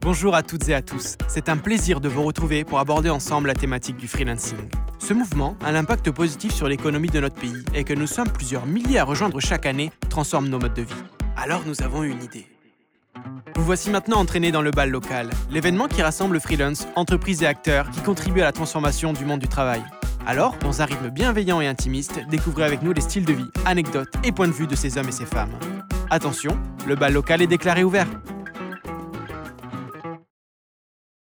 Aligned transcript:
Bonjour 0.00 0.34
à 0.34 0.42
toutes 0.42 0.68
et 0.68 0.74
à 0.74 0.82
tous, 0.82 1.16
c'est 1.28 1.48
un 1.48 1.56
plaisir 1.56 2.00
de 2.00 2.08
vous 2.08 2.22
retrouver 2.22 2.64
pour 2.64 2.78
aborder 2.78 3.10
ensemble 3.10 3.48
la 3.48 3.54
thématique 3.54 3.96
du 3.96 4.06
freelancing. 4.06 4.58
Ce 4.98 5.14
mouvement 5.14 5.56
a 5.64 5.68
un 5.68 5.74
impact 5.74 6.10
positif 6.10 6.52
sur 6.52 6.68
l'économie 6.68 7.08
de 7.08 7.20
notre 7.20 7.36
pays 7.36 7.64
et 7.74 7.84
que 7.84 7.94
nous 7.94 8.06
sommes 8.06 8.30
plusieurs 8.30 8.66
milliers 8.66 8.98
à 8.98 9.04
rejoindre 9.04 9.40
chaque 9.40 9.66
année 9.66 9.90
transforme 10.10 10.48
nos 10.48 10.58
modes 10.58 10.74
de 10.74 10.82
vie. 10.82 10.94
Alors 11.36 11.62
nous 11.66 11.82
avons 11.82 12.02
une 12.02 12.22
idée. 12.22 12.46
Vous 13.56 13.64
voici 13.64 13.90
maintenant 13.90 14.18
entraînés 14.18 14.52
dans 14.52 14.62
le 14.62 14.70
bal 14.70 14.90
local, 14.90 15.30
l'événement 15.50 15.88
qui 15.88 16.02
rassemble 16.02 16.40
freelance, 16.40 16.86
entreprises 16.96 17.42
et 17.42 17.46
acteurs 17.46 17.90
qui 17.90 18.00
contribuent 18.00 18.42
à 18.42 18.44
la 18.44 18.52
transformation 18.52 19.12
du 19.12 19.24
monde 19.24 19.40
du 19.40 19.48
travail. 19.48 19.82
Alors, 20.26 20.56
dans 20.58 20.80
un 20.80 20.86
rythme 20.86 21.10
bienveillant 21.10 21.60
et 21.60 21.66
intimiste, 21.66 22.18
découvrez 22.30 22.64
avec 22.64 22.82
nous 22.82 22.92
les 22.92 23.02
styles 23.02 23.26
de 23.26 23.34
vie, 23.34 23.50
anecdotes 23.66 24.12
et 24.24 24.32
points 24.32 24.48
de 24.48 24.52
vue 24.52 24.66
de 24.66 24.74
ces 24.74 24.96
hommes 24.96 25.08
et 25.08 25.12
ces 25.12 25.26
femmes. 25.26 25.52
Attention, 26.10 26.58
le 26.86 26.94
bal 26.94 27.12
local 27.12 27.42
est 27.42 27.46
déclaré 27.46 27.84
ouvert. 27.84 28.08